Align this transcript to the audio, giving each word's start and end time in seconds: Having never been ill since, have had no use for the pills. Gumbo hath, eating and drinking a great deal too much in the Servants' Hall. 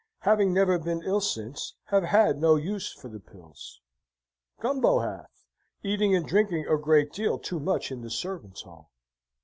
Having 0.21 0.51
never 0.55 0.79
been 0.79 1.03
ill 1.05 1.21
since, 1.21 1.75
have 1.89 2.05
had 2.05 2.37
no 2.39 2.55
use 2.55 2.91
for 2.91 3.07
the 3.07 3.19
pills. 3.19 3.81
Gumbo 4.59 5.01
hath, 5.01 5.45
eating 5.83 6.15
and 6.15 6.27
drinking 6.27 6.65
a 6.67 6.75
great 6.75 7.13
deal 7.13 7.37
too 7.37 7.59
much 7.59 7.91
in 7.91 8.01
the 8.01 8.09
Servants' 8.09 8.63
Hall. 8.63 8.89